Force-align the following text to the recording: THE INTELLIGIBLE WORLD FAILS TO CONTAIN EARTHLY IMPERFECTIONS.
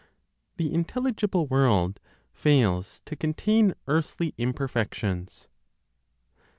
THE 0.57 0.73
INTELLIGIBLE 0.73 1.45
WORLD 1.45 1.99
FAILS 2.33 3.03
TO 3.05 3.15
CONTAIN 3.15 3.75
EARTHLY 3.87 4.33
IMPERFECTIONS. 4.35 5.47